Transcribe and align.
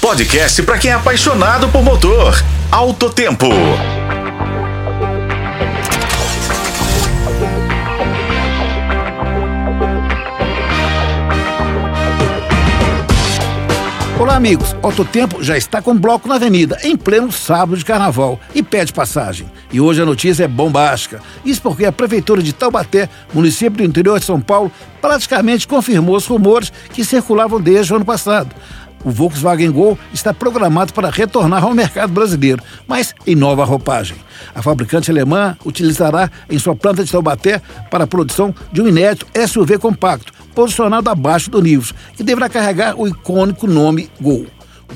podcast 0.00 0.62
para 0.62 0.78
quem 0.78 0.90
é 0.90 0.94
apaixonado 0.94 1.68
por 1.68 1.82
motor. 1.82 2.42
Alto 2.70 3.10
Tempo. 3.10 3.48
Olá, 14.18 14.36
amigos. 14.36 14.74
Tempo 15.12 15.42
já 15.42 15.56
está 15.56 15.82
com 15.82 15.96
bloco 15.96 16.26
na 16.26 16.36
avenida, 16.36 16.78
em 16.82 16.96
pleno 16.96 17.30
sábado 17.30 17.76
de 17.76 17.84
carnaval, 17.84 18.40
e 18.54 18.62
pede 18.62 18.92
passagem. 18.92 19.50
E 19.72 19.80
hoje 19.80 20.02
a 20.02 20.06
notícia 20.06 20.44
é 20.44 20.48
bombástica. 20.48 21.20
Isso 21.44 21.60
porque 21.60 21.84
a 21.84 21.92
Prefeitura 21.92 22.42
de 22.42 22.52
Taubaté, 22.52 23.08
município 23.32 23.78
do 23.78 23.84
interior 23.84 24.18
de 24.18 24.24
São 24.24 24.40
Paulo, 24.40 24.72
praticamente 25.00 25.68
confirmou 25.68 26.16
os 26.16 26.26
rumores 26.26 26.72
que 26.92 27.04
circulavam 27.04 27.60
desde 27.60 27.92
o 27.92 27.96
ano 27.96 28.04
passado. 28.04 28.54
O 29.04 29.10
Volkswagen 29.10 29.70
Gol 29.70 29.98
está 30.14 30.32
programado 30.32 30.94
para 30.94 31.10
retornar 31.10 31.62
ao 31.62 31.74
mercado 31.74 32.12
brasileiro, 32.12 32.62
mas 32.88 33.14
em 33.26 33.34
nova 33.36 33.64
roupagem. 33.64 34.16
A 34.54 34.62
fabricante 34.62 35.10
alemã 35.10 35.56
utilizará 35.64 36.30
em 36.48 36.58
sua 36.58 36.74
planta 36.74 37.04
de 37.04 37.12
Taubaté 37.12 37.60
para 37.90 38.04
a 38.04 38.06
produção 38.06 38.54
de 38.72 38.80
um 38.80 38.88
inédito 38.88 39.26
SUV 39.46 39.78
compacto, 39.78 40.32
posicionado 40.54 41.10
abaixo 41.10 41.50
do 41.50 41.60
Nivus, 41.60 41.92
que 42.16 42.22
deverá 42.22 42.48
carregar 42.48 42.98
o 42.98 43.06
icônico 43.06 43.66
nome 43.66 44.08
Gol. 44.18 44.46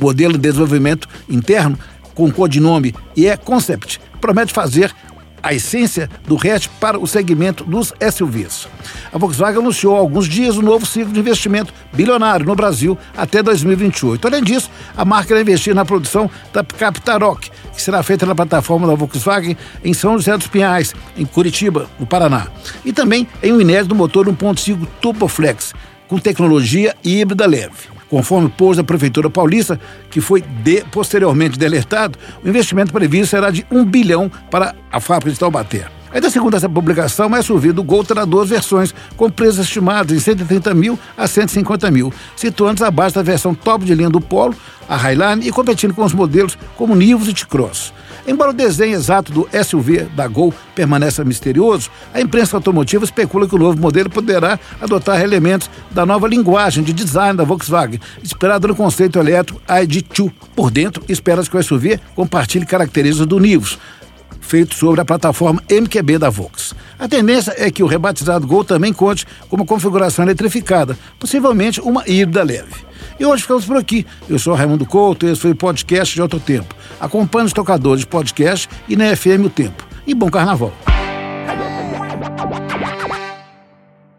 O 0.00 0.04
modelo 0.04 0.34
de 0.34 0.38
desenvolvimento 0.38 1.06
interno, 1.28 1.78
com 2.14 2.30
codinome 2.30 2.94
e 3.14 3.26
é 3.26 3.36
Concept, 3.36 4.00
promete 4.20 4.54
fazer 4.54 4.94
a 5.42 5.54
essência 5.54 6.08
do 6.26 6.36
hatch 6.36 6.68
para 6.80 6.98
o 6.98 7.06
segmento 7.06 7.64
dos 7.64 7.92
SUVs. 8.12 8.68
A 9.12 9.18
Volkswagen 9.18 9.60
anunciou 9.60 9.96
há 9.96 9.98
alguns 9.98 10.28
dias 10.28 10.56
o 10.56 10.60
um 10.60 10.62
novo 10.62 10.84
ciclo 10.84 11.12
de 11.12 11.20
investimento 11.20 11.72
bilionário 11.92 12.44
no 12.44 12.54
Brasil 12.54 12.96
até 13.16 13.42
2028. 13.42 14.26
Além 14.26 14.42
disso, 14.42 14.70
a 14.96 15.04
marca 15.04 15.32
irá 15.32 15.40
investir 15.40 15.74
na 15.74 15.84
produção 15.84 16.30
da 16.52 16.62
picape 16.62 17.00
Tarok, 17.00 17.50
que 17.74 17.82
será 17.82 18.02
feita 18.02 18.26
na 18.26 18.34
plataforma 18.34 18.86
da 18.86 18.94
Volkswagen 18.94 19.56
em 19.84 19.94
São 19.94 20.18
José 20.18 20.36
dos 20.36 20.46
Pinhais, 20.46 20.94
em 21.16 21.24
Curitiba, 21.24 21.88
no 21.98 22.06
Paraná. 22.06 22.48
E 22.84 22.92
também 22.92 23.26
em 23.42 23.52
um 23.52 23.60
inédito 23.60 23.94
motor 23.94 24.26
1.5 24.26 24.86
Turboflex, 25.00 25.72
com 26.06 26.18
tecnologia 26.18 26.94
híbrida 27.02 27.46
leve. 27.46 27.98
Conforme 28.08 28.48
pôs 28.48 28.76
da 28.76 28.84
Prefeitura 28.84 29.28
Paulista, 29.28 29.78
que 30.10 30.20
foi 30.20 30.40
de, 30.40 30.82
posteriormente 30.90 31.58
delertado, 31.58 32.18
o 32.42 32.48
investimento 32.48 32.92
previsto 32.92 33.26
será 33.26 33.50
de 33.50 33.66
um 33.70 33.84
bilhão 33.84 34.30
para 34.50 34.74
a 34.90 34.98
fábrica 34.98 35.32
de 35.32 35.38
Taubaté. 35.38 35.97
Ainda 36.12 36.30
segundo 36.30 36.56
essa 36.56 36.68
publicação, 36.68 37.30
o 37.30 37.42
SUV 37.42 37.72
do 37.72 37.82
Gol 37.82 38.02
terá 38.02 38.24
duas 38.24 38.48
versões, 38.48 38.94
com 39.16 39.28
preços 39.28 39.60
estimados 39.60 40.14
em 40.14 40.18
130 40.18 40.72
mil 40.74 40.98
a 41.16 41.26
150 41.26 41.90
mil, 41.90 42.12
situando-se 42.34 42.84
abaixo 42.84 43.14
da 43.14 43.22
versão 43.22 43.54
top 43.54 43.84
de 43.84 43.94
linha 43.94 44.08
do 44.08 44.20
Polo, 44.20 44.54
a 44.88 44.96
Highline, 44.96 45.46
e 45.46 45.52
competindo 45.52 45.92
com 45.92 46.02
os 46.02 46.14
modelos 46.14 46.56
como 46.76 46.94
Nivus 46.94 47.28
e 47.28 47.34
T-Cross. 47.34 47.92
Embora 48.26 48.50
o 48.50 48.54
desenho 48.54 48.94
exato 48.94 49.32
do 49.32 49.48
SUV 49.64 50.04
da 50.14 50.26
Gol 50.26 50.52
permaneça 50.74 51.24
misterioso, 51.24 51.90
a 52.12 52.20
imprensa 52.20 52.56
automotiva 52.56 53.04
especula 53.04 53.48
que 53.48 53.54
o 53.54 53.58
novo 53.58 53.80
modelo 53.80 54.10
poderá 54.10 54.58
adotar 54.80 55.22
elementos 55.22 55.70
da 55.90 56.04
nova 56.04 56.28
linguagem 56.28 56.84
de 56.84 56.92
design 56.92 57.36
da 57.36 57.44
Volkswagen, 57.44 58.00
inspirado 58.22 58.68
no 58.68 58.74
conceito 58.74 59.18
elétrico 59.18 59.60
ID2. 59.66 60.30
Por 60.54 60.70
dentro, 60.70 61.02
espera-se 61.08 61.48
que 61.48 61.56
o 61.56 61.62
SUV 61.62 61.98
compartilhe 62.14 62.66
características 62.66 63.26
do 63.26 63.40
Nivus, 63.40 63.78
feito 64.48 64.74
sobre 64.74 65.00
a 65.00 65.04
plataforma 65.04 65.62
MQB 65.70 66.18
da 66.18 66.30
Volks. 66.30 66.74
A 66.98 67.06
tendência 67.06 67.54
é 67.56 67.70
que 67.70 67.82
o 67.82 67.86
rebatizado 67.86 68.46
Gol 68.46 68.64
também 68.64 68.92
conte 68.92 69.26
com 69.48 69.56
uma 69.56 69.66
configuração 69.66 70.24
eletrificada, 70.24 70.98
possivelmente 71.18 71.80
uma 71.80 72.02
híbrida 72.06 72.42
leve. 72.42 72.88
E 73.20 73.26
hoje 73.26 73.42
ficamos 73.42 73.66
por 73.66 73.76
aqui. 73.76 74.06
Eu 74.28 74.38
sou 74.38 74.54
Raimundo 74.54 74.86
Couto 74.86 75.26
e 75.26 75.30
esse 75.30 75.40
foi 75.40 75.50
o 75.50 75.56
podcast 75.56 76.14
de 76.14 76.22
Outro 76.22 76.40
Tempo. 76.40 76.74
Acompanhe 76.98 77.46
os 77.46 77.52
tocadores 77.52 78.00
de 78.00 78.06
podcast 78.06 78.68
e 78.88 78.96
na 78.96 79.14
FM 79.14 79.44
O 79.44 79.50
Tempo. 79.50 79.86
E 80.06 80.14
bom 80.14 80.30
carnaval! 80.30 80.87